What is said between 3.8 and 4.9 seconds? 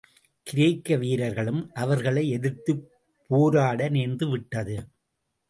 நேர்ந்துவிட்டது.